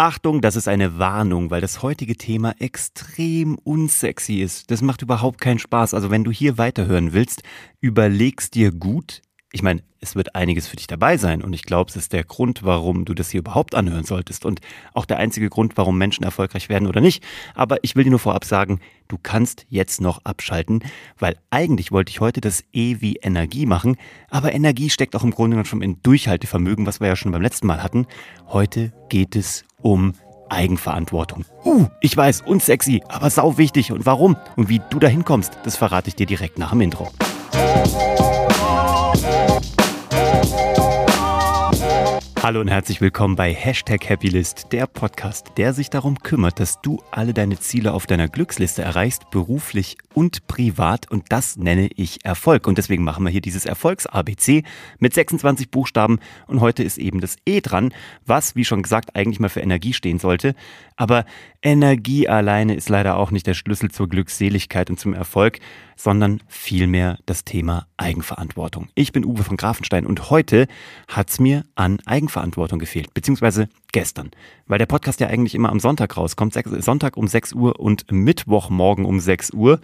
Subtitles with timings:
[0.00, 4.70] Achtung, das ist eine Warnung, weil das heutige Thema extrem unsexy ist.
[4.70, 5.92] Das macht überhaupt keinen Spaß.
[5.92, 7.42] Also wenn du hier weiterhören willst,
[7.82, 9.20] überlegst dir gut,
[9.52, 12.24] ich meine, es wird einiges für dich dabei sein und ich glaube, es ist der
[12.24, 14.60] Grund, warum du das hier überhaupt anhören solltest und
[14.94, 17.24] auch der einzige Grund, warum Menschen erfolgreich werden oder nicht.
[17.54, 20.84] Aber ich will dir nur vorab sagen, du kannst jetzt noch abschalten,
[21.18, 23.96] weil eigentlich wollte ich heute das E wie Energie machen,
[24.30, 27.42] aber Energie steckt auch im Grunde genommen schon in Durchhaltevermögen, was wir ja schon beim
[27.42, 28.06] letzten Mal hatten.
[28.46, 30.14] Heute geht es um
[30.48, 31.44] Eigenverantwortung.
[31.64, 33.92] Uh, ich weiß, unsexy, aber sau wichtig.
[33.92, 34.36] Und warum?
[34.56, 37.10] Und wie du dahin kommst, das verrate ich dir direkt nach dem Intro.
[42.50, 47.00] Hallo und herzlich willkommen bei Hashtag Happylist, der Podcast, der sich darum kümmert, dass du
[47.12, 51.08] alle deine Ziele auf deiner Glücksliste erreichst, beruflich und privat.
[51.08, 52.66] Und das nenne ich Erfolg.
[52.66, 54.64] Und deswegen machen wir hier dieses Erfolgs-ABC
[54.98, 56.18] mit 26 Buchstaben.
[56.48, 57.94] Und heute ist eben das E dran,
[58.26, 60.56] was, wie schon gesagt, eigentlich mal für Energie stehen sollte.
[60.96, 61.26] Aber
[61.62, 65.60] Energie alleine ist leider auch nicht der Schlüssel zur Glückseligkeit und zum Erfolg,
[65.94, 68.88] sondern vielmehr das Thema Eigenverantwortung.
[68.96, 70.66] Ich bin Uwe von Grafenstein und heute
[71.06, 72.39] hat's mir an Eigenverantwortung
[72.78, 74.30] gefehlt, beziehungsweise gestern,
[74.66, 79.04] weil der Podcast ja eigentlich immer am Sonntag rauskommt, Sonntag um 6 Uhr und Mittwochmorgen
[79.04, 79.80] um 6 Uhr,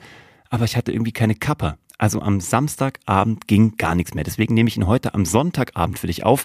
[0.50, 1.78] aber ich hatte irgendwie keine Kappa.
[1.98, 4.22] Also am Samstagabend ging gar nichts mehr.
[4.24, 6.44] Deswegen nehme ich ihn heute am Sonntagabend für dich auf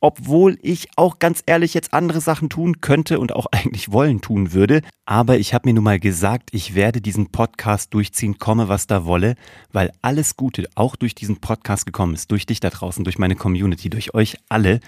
[0.00, 4.52] obwohl ich auch ganz ehrlich jetzt andere Sachen tun könnte und auch eigentlich wollen tun
[4.52, 4.82] würde.
[5.04, 9.04] Aber ich habe mir nun mal gesagt, ich werde diesen Podcast durchziehen, komme was da
[9.04, 9.36] wolle,
[9.72, 13.36] weil alles Gute auch durch diesen Podcast gekommen ist, durch dich da draußen, durch meine
[13.36, 14.80] Community, durch euch alle.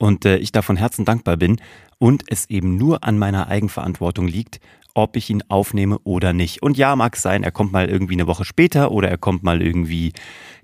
[0.00, 1.60] Und äh, ich da von Herzen dankbar bin
[1.98, 4.58] und es eben nur an meiner Eigenverantwortung liegt,
[4.94, 6.62] ob ich ihn aufnehme oder nicht.
[6.62, 9.60] Und ja, mag sein, er kommt mal irgendwie eine Woche später oder er kommt mal
[9.60, 10.14] irgendwie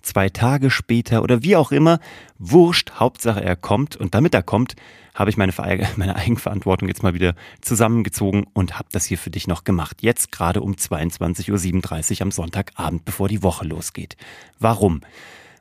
[0.01, 2.01] zwei Tage später oder wie auch immer.
[2.39, 3.95] Wurscht, Hauptsache er kommt.
[3.95, 4.75] Und damit er kommt,
[5.15, 5.53] habe ich meine,
[5.97, 9.99] meine Eigenverantwortung jetzt mal wieder zusammengezogen und habe das hier für dich noch gemacht.
[10.01, 14.17] Jetzt gerade um 22.37 Uhr am Sonntagabend, bevor die Woche losgeht.
[14.59, 15.03] Warum?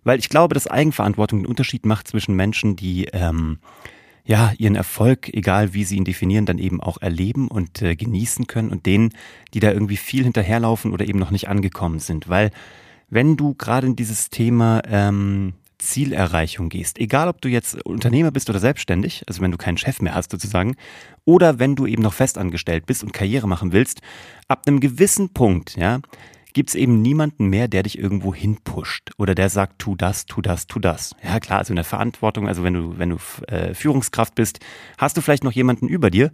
[0.06, 3.60] Weil ich glaube, dass Eigenverantwortung einen Unterschied macht zwischen Menschen, die ähm,
[4.24, 8.48] ja, ihren Erfolg, egal wie sie ihn definieren, dann eben auch erleben und äh, genießen
[8.48, 9.14] können und denen,
[9.54, 12.30] die da irgendwie viel hinterherlaufen oder eben noch nicht angekommen sind.
[12.30, 12.52] Weil
[13.10, 18.50] wenn du gerade in dieses Thema ähm, Zielerreichung gehst, egal ob du jetzt Unternehmer bist
[18.50, 20.76] oder selbstständig, also wenn du keinen Chef mehr hast sozusagen,
[21.24, 24.02] oder wenn du eben noch festangestellt bist und Karriere machen willst,
[24.48, 26.00] ab einem gewissen Punkt, ja,
[26.56, 30.42] gibt es eben niemanden mehr, der dich irgendwo hinpusht oder der sagt, tu das, tu
[30.42, 31.14] das, tu das.
[31.22, 33.18] Ja klar, also in der Verantwortung, also wenn du, wenn du
[33.48, 34.60] äh, Führungskraft bist,
[34.98, 36.32] hast du vielleicht noch jemanden über dir,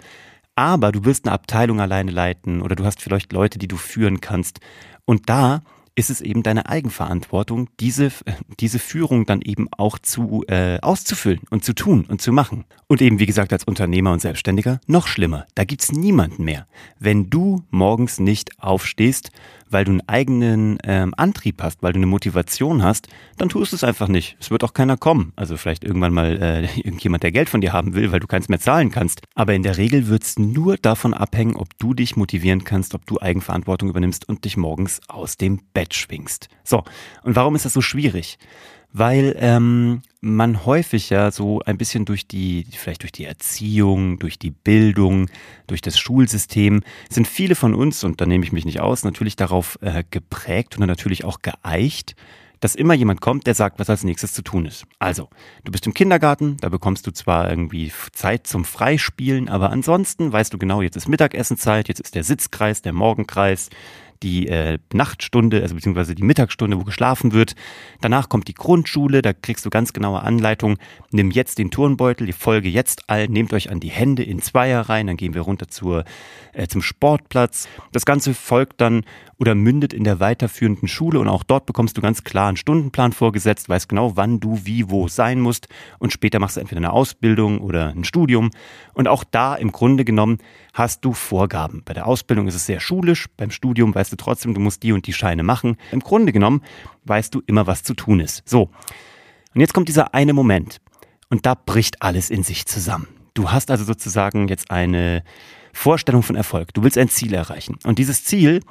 [0.55, 4.21] aber du wirst eine Abteilung alleine leiten oder du hast vielleicht Leute, die du führen
[4.21, 4.59] kannst.
[5.05, 5.63] Und da
[5.95, 8.11] ist es eben deine Eigenverantwortung, diese,
[8.59, 12.65] diese Führung dann eben auch zu äh, auszufüllen und zu tun und zu machen.
[12.87, 15.45] Und eben, wie gesagt, als Unternehmer und Selbstständiger noch schlimmer.
[15.55, 16.67] Da gibt's niemanden mehr.
[16.99, 19.31] Wenn du morgens nicht aufstehst
[19.71, 23.75] weil du einen eigenen ähm, Antrieb hast, weil du eine Motivation hast, dann tust du
[23.75, 24.37] es einfach nicht.
[24.39, 25.33] Es wird auch keiner kommen.
[25.35, 28.49] Also vielleicht irgendwann mal äh, irgendjemand, der Geld von dir haben will, weil du keins
[28.49, 29.21] mehr zahlen kannst.
[29.35, 33.05] Aber in der Regel wird es nur davon abhängen, ob du dich motivieren kannst, ob
[33.05, 36.49] du Eigenverantwortung übernimmst und dich morgens aus dem Bett schwingst.
[36.63, 36.83] So,
[37.23, 38.37] und warum ist das so schwierig?
[38.93, 44.37] Weil ähm, man häufig ja so ein bisschen durch die, vielleicht durch die Erziehung, durch
[44.37, 45.29] die Bildung,
[45.67, 49.35] durch das Schulsystem, sind viele von uns, und da nehme ich mich nicht aus, natürlich
[49.35, 52.15] darauf äh, geprägt und natürlich auch geeicht,
[52.61, 54.85] dass immer jemand kommt, der sagt, was als nächstes zu tun ist.
[54.99, 55.29] Also,
[55.63, 60.53] du bist im Kindergarten, da bekommst du zwar irgendwie Zeit zum Freispielen, aber ansonsten weißt
[60.53, 63.71] du genau, jetzt ist Mittagessenzeit, jetzt ist der Sitzkreis, der Morgenkreis,
[64.23, 67.55] die äh, Nachtstunde, also beziehungsweise die Mittagsstunde, wo geschlafen wird.
[68.01, 70.77] Danach kommt die Grundschule, da kriegst du ganz genaue Anleitung.
[71.11, 74.81] Nimm jetzt den Turnbeutel, die Folge jetzt all, nehmt euch an die Hände in Zweier
[74.81, 76.05] rein, dann gehen wir runter zur,
[76.53, 77.67] äh, zum Sportplatz.
[77.91, 79.03] Das Ganze folgt dann
[79.41, 83.11] oder mündet in der weiterführenden Schule und auch dort bekommst du ganz klar einen Stundenplan
[83.11, 85.67] vorgesetzt, weißt genau, wann du wie wo sein musst
[85.97, 88.51] und später machst du entweder eine Ausbildung oder ein Studium
[88.93, 90.37] und auch da im Grunde genommen
[90.73, 91.81] hast du Vorgaben.
[91.83, 94.91] Bei der Ausbildung ist es sehr schulisch, beim Studium weißt du trotzdem, du musst die
[94.91, 95.77] und die Scheine machen.
[95.91, 96.61] Im Grunde genommen
[97.05, 98.43] weißt du immer, was zu tun ist.
[98.45, 98.69] So.
[99.53, 100.79] Und jetzt kommt dieser eine Moment
[101.29, 103.07] und da bricht alles in sich zusammen.
[103.33, 105.23] Du hast also sozusagen jetzt eine
[105.73, 106.73] Vorstellung von Erfolg.
[106.73, 107.77] Du willst ein Ziel erreichen.
[107.85, 108.61] Und dieses Ziel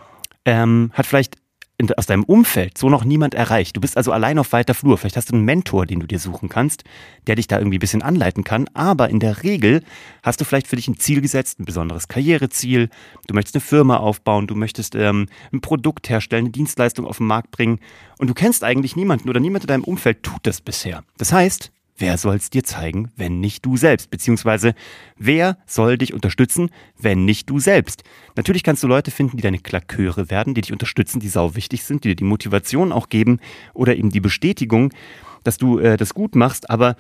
[0.45, 1.37] ähm, hat vielleicht
[1.97, 3.77] aus deinem Umfeld so noch niemand erreicht.
[3.77, 4.99] Du bist also allein auf weiter Flur.
[4.99, 6.85] Vielleicht hast du einen Mentor, den du dir suchen kannst,
[7.27, 8.67] der dich da irgendwie ein bisschen anleiten kann.
[8.75, 9.83] Aber in der Regel
[10.23, 12.91] hast du vielleicht für dich ein Ziel gesetzt, ein besonderes Karriereziel.
[13.27, 17.27] Du möchtest eine Firma aufbauen, du möchtest ähm, ein Produkt herstellen, eine Dienstleistung auf den
[17.27, 17.81] Markt bringen.
[18.19, 21.03] Und du kennst eigentlich niemanden oder niemand in deinem Umfeld tut das bisher.
[21.17, 24.11] Das heißt, wer soll es dir zeigen, wenn nicht du selbst?
[24.11, 24.75] Beziehungsweise,
[25.17, 28.03] wer soll dich unterstützen, wenn nicht du selbst?
[28.37, 31.85] Natürlich kannst du Leute finden, die deine Klaköre werden, die dich unterstützen, die sau wichtig
[31.85, 33.39] sind, die dir die Motivation auch geben
[33.75, 34.93] oder eben die Bestätigung,
[35.45, 36.97] dass du äh, das gut machst, aber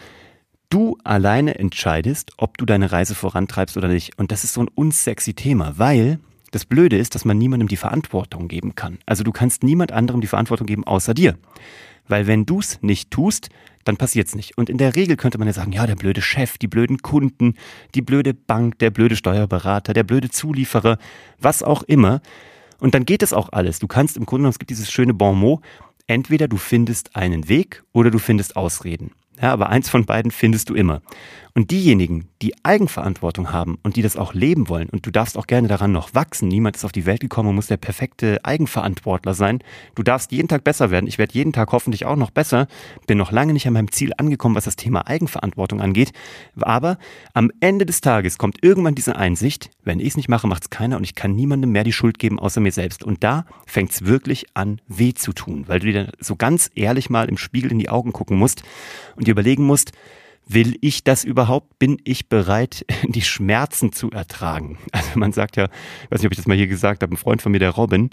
[0.68, 4.18] du alleine entscheidest, ob du deine Reise vorantreibst oder nicht.
[4.18, 6.20] Und das ist so ein unsexy Thema, weil
[6.52, 8.98] das Blöde ist, dass man niemandem die Verantwortung geben kann.
[9.06, 11.36] Also du kannst niemand anderem die Verantwortung geben außer dir.
[12.08, 13.50] Weil wenn du es nicht tust,
[13.90, 14.56] dann passiert's nicht.
[14.56, 17.54] Und in der Regel könnte man ja sagen, ja, der blöde Chef, die blöden Kunden,
[17.96, 20.96] die blöde Bank, der blöde Steuerberater, der blöde Zulieferer,
[21.40, 22.20] was auch immer.
[22.78, 23.80] Und dann geht es auch alles.
[23.80, 25.62] Du kannst im Grunde genommen, es gibt dieses schöne Bon mot,
[26.06, 29.10] entweder du findest einen Weg oder du findest Ausreden.
[29.42, 31.02] Ja, aber eins von beiden findest du immer.
[31.60, 35.46] Und diejenigen, die Eigenverantwortung haben und die das auch leben wollen, und du darfst auch
[35.46, 39.34] gerne daran noch wachsen, niemand ist auf die Welt gekommen und muss der perfekte Eigenverantwortler
[39.34, 39.58] sein.
[39.94, 41.06] Du darfst jeden Tag besser werden.
[41.06, 42.66] Ich werde jeden Tag hoffentlich auch noch besser.
[43.06, 46.12] Bin noch lange nicht an meinem Ziel angekommen, was das Thema Eigenverantwortung angeht.
[46.58, 46.96] Aber
[47.34, 50.70] am Ende des Tages kommt irgendwann diese Einsicht, wenn ich es nicht mache, macht es
[50.70, 53.04] keiner und ich kann niemandem mehr die Schuld geben außer mir selbst.
[53.04, 57.10] Und da fängt es wirklich an, weh zu tun, weil du dir so ganz ehrlich
[57.10, 58.62] mal im Spiegel in die Augen gucken musst
[59.14, 59.92] und dir überlegen musst,
[60.52, 61.78] Will ich das überhaupt?
[61.78, 64.78] Bin ich bereit, die Schmerzen zu ertragen?
[64.90, 67.16] Also man sagt ja, ich weiß nicht, ob ich das mal hier gesagt habe, ein
[67.16, 68.10] Freund von mir, der Robin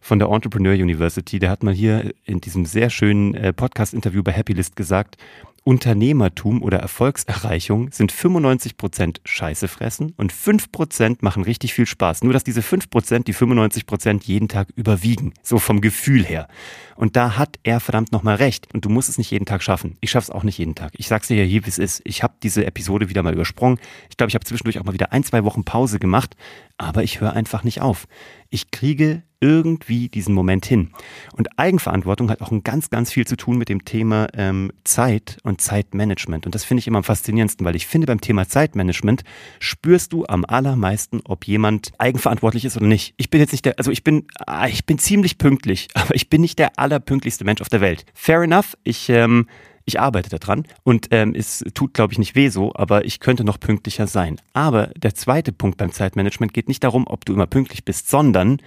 [0.00, 4.32] von der Entrepreneur University, der hat mal hier in diesem sehr schönen äh, Podcast-Interview bei
[4.32, 5.18] Happylist gesagt,
[5.64, 12.22] Unternehmertum oder Erfolgserreichung sind 95 Prozent Scheiße fressen und 5% machen richtig viel Spaß.
[12.22, 15.32] Nur dass diese 5% die 95% jeden Tag überwiegen.
[15.42, 16.48] So vom Gefühl her.
[16.96, 18.72] Und da hat er verdammt nochmal recht.
[18.74, 19.96] Und du musst es nicht jeden Tag schaffen.
[20.02, 20.92] Ich schaff's auch nicht jeden Tag.
[20.96, 22.02] Ich sag's dir ja hier, wie es ist.
[22.04, 23.78] Ich habe diese Episode wieder mal übersprungen.
[24.10, 26.36] Ich glaube, ich habe zwischendurch auch mal wieder ein, zwei Wochen Pause gemacht.
[26.76, 28.06] Aber ich höre einfach nicht auf.
[28.50, 30.90] Ich kriege irgendwie diesen Moment hin.
[31.34, 35.36] Und Eigenverantwortung hat auch ein ganz, ganz viel zu tun mit dem Thema ähm, Zeit
[35.42, 36.46] und Zeitmanagement.
[36.46, 39.22] Und das finde ich immer am faszinierendsten, weil ich finde, beim Thema Zeitmanagement
[39.58, 43.12] spürst du am allermeisten, ob jemand eigenverantwortlich ist oder nicht.
[43.18, 46.30] Ich bin jetzt nicht der, also ich bin, ah, ich bin ziemlich pünktlich, aber ich
[46.30, 48.06] bin nicht der allerpünktlichste Mensch auf der Welt.
[48.14, 48.78] Fair enough.
[48.82, 49.46] Ich, ähm,
[49.84, 53.44] ich arbeite daran und ähm, es tut, glaube ich, nicht weh so, aber ich könnte
[53.44, 54.40] noch pünktlicher sein.
[54.52, 58.58] Aber der zweite Punkt beim Zeitmanagement geht nicht darum, ob du immer pünktlich bist, sondern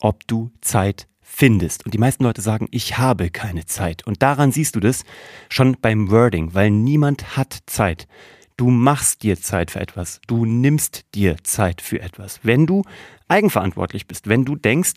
[0.00, 1.84] ob du Zeit findest.
[1.84, 4.06] Und die meisten Leute sagen, ich habe keine Zeit.
[4.06, 5.04] Und daran siehst du das
[5.48, 8.08] schon beim Wording, weil niemand hat Zeit.
[8.58, 10.20] Du machst dir Zeit für etwas.
[10.26, 12.40] Du nimmst dir Zeit für etwas.
[12.42, 12.82] Wenn du
[13.28, 14.94] eigenverantwortlich bist, wenn du denkst,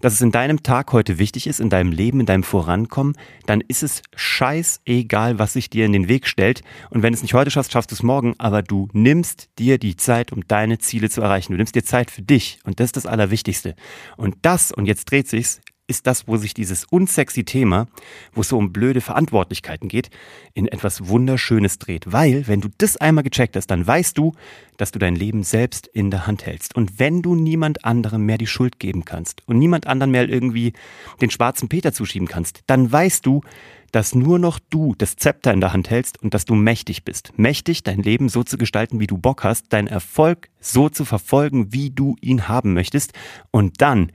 [0.00, 3.16] dass es in deinem Tag heute wichtig ist, in deinem Leben, in deinem Vorankommen,
[3.46, 6.62] dann ist es scheißegal, was sich dir in den Weg stellt.
[6.90, 8.36] Und wenn du es nicht heute schaffst, schaffst du es morgen.
[8.38, 11.54] Aber du nimmst dir die Zeit, um deine Ziele zu erreichen.
[11.54, 12.60] Du nimmst dir Zeit für dich.
[12.62, 13.74] Und das ist das Allerwichtigste.
[14.16, 15.60] Und das, und jetzt dreht sich's,
[15.92, 17.86] ist das, wo sich dieses unsexy Thema,
[18.32, 20.08] wo es so um blöde Verantwortlichkeiten geht,
[20.54, 22.10] in etwas Wunderschönes dreht.
[22.10, 24.32] Weil, wenn du das einmal gecheckt hast, dann weißt du,
[24.78, 26.74] dass du dein Leben selbst in der Hand hältst.
[26.74, 30.72] Und wenn du niemand anderem mehr die Schuld geben kannst und niemand anderen mehr irgendwie
[31.20, 33.42] den schwarzen Peter zuschieben kannst, dann weißt du,
[33.90, 37.34] dass nur noch du das Zepter in der Hand hältst und dass du mächtig bist.
[37.36, 41.74] Mächtig, dein Leben so zu gestalten, wie du Bock hast, deinen Erfolg so zu verfolgen,
[41.74, 43.12] wie du ihn haben möchtest.
[43.50, 44.10] Und dann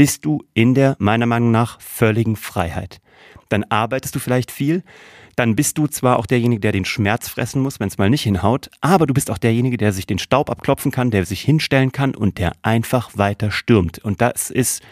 [0.00, 3.02] bist du in der, meiner Meinung nach, völligen Freiheit.
[3.50, 4.82] Dann arbeitest du vielleicht viel,
[5.36, 8.22] dann bist du zwar auch derjenige, der den Schmerz fressen muss, wenn es mal nicht
[8.22, 11.92] hinhaut, aber du bist auch derjenige, der sich den Staub abklopfen kann, der sich hinstellen
[11.92, 13.98] kann und der einfach weiter stürmt.
[13.98, 14.82] Und das ist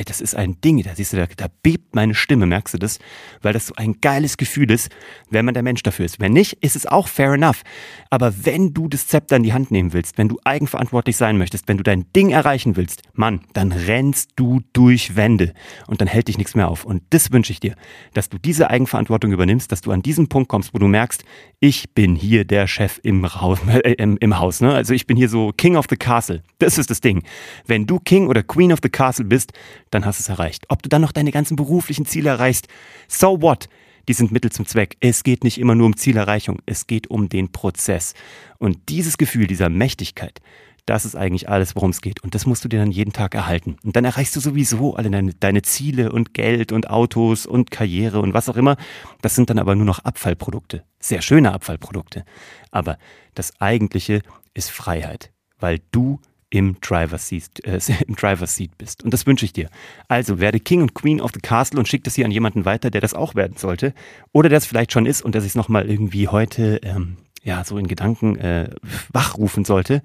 [0.00, 2.78] ey, das ist ein Ding, da siehst du, da, da bebt meine Stimme, merkst du
[2.78, 2.98] das?
[3.42, 4.88] Weil das so ein geiles Gefühl ist,
[5.28, 6.18] wenn man der Mensch dafür ist.
[6.18, 7.62] Wenn nicht, ist es auch fair enough.
[8.08, 11.68] Aber wenn du das Zepter in die Hand nehmen willst, wenn du eigenverantwortlich sein möchtest,
[11.68, 15.52] wenn du dein Ding erreichen willst, Mann, dann rennst du durch Wände
[15.86, 16.86] und dann hält dich nichts mehr auf.
[16.86, 17.74] Und das wünsche ich dir,
[18.14, 21.24] dass du diese Eigenverantwortung übernimmst, dass du an diesen Punkt kommst, wo du merkst,
[21.60, 24.62] ich bin hier der Chef im, Raum, äh, im, im Haus.
[24.62, 24.72] Ne?
[24.72, 26.42] Also ich bin hier so King of the Castle.
[26.58, 27.22] Das ist das Ding.
[27.66, 29.52] Wenn du King oder Queen of the Castle bist,
[29.90, 30.66] dann hast du es erreicht.
[30.68, 32.68] Ob du dann noch deine ganzen beruflichen Ziele erreichst,
[33.08, 33.68] so what?
[34.08, 34.96] Die sind Mittel zum Zweck.
[35.00, 38.14] Es geht nicht immer nur um Zielerreichung, es geht um den Prozess.
[38.58, 40.40] Und dieses Gefühl dieser Mächtigkeit,
[40.86, 42.22] das ist eigentlich alles, worum es geht.
[42.24, 43.76] Und das musst du dir dann jeden Tag erhalten.
[43.84, 48.20] Und dann erreichst du sowieso alle deine, deine, Ziele und Geld und Autos und Karriere
[48.20, 48.76] und was auch immer.
[49.22, 50.82] Das sind dann aber nur noch Abfallprodukte.
[50.98, 52.24] Sehr schöne Abfallprodukte.
[52.70, 52.98] Aber
[53.34, 54.22] das Eigentliche
[54.54, 55.30] ist Freiheit.
[55.58, 56.20] Weil du
[56.50, 59.02] im Driver's Seat, äh, im Driver's Seat bist.
[59.04, 59.70] Und das wünsche ich dir.
[60.08, 62.90] Also werde King und Queen of the Castle und schick das hier an jemanden weiter,
[62.90, 63.94] der das auch werden sollte.
[64.32, 67.78] Oder der es vielleicht schon ist und der sich nochmal irgendwie heute, ähm, ja, so
[67.78, 68.70] in Gedanken äh,
[69.12, 70.02] wachrufen sollte.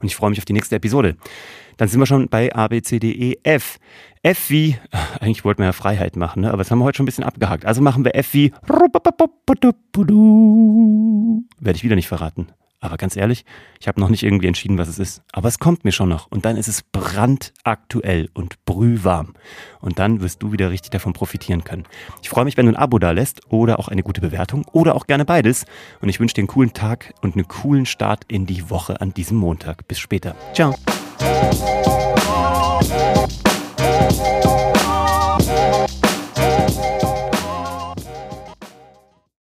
[0.00, 1.16] und ich freue mich auf die nächste Episode.
[1.76, 3.78] Dann sind wir schon bei A, B, C, D, E, F.
[4.22, 4.76] F wie,
[5.20, 6.48] eigentlich wollten wir ja Freiheit machen, ne?
[6.48, 7.64] aber das haben wir heute schon ein bisschen abgehakt.
[7.64, 8.52] Also machen wir F wie,
[11.58, 12.48] werde ich wieder nicht verraten.
[12.82, 13.44] Aber ganz ehrlich,
[13.80, 15.22] ich habe noch nicht irgendwie entschieden, was es ist.
[15.32, 16.26] Aber es kommt mir schon noch.
[16.30, 19.34] Und dann ist es brandaktuell und brühwarm.
[19.80, 21.84] Und dann wirst du wieder richtig davon profitieren können.
[22.22, 24.96] Ich freue mich, wenn du ein Abo da lässt oder auch eine gute Bewertung oder
[24.96, 25.64] auch gerne beides.
[26.00, 29.14] Und ich wünsche dir einen coolen Tag und einen coolen Start in die Woche an
[29.14, 29.86] diesem Montag.
[29.86, 30.34] Bis später.
[30.52, 30.74] Ciao.